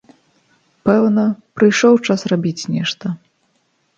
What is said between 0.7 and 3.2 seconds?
Пэўна, прыйшоў час рабіць нешта.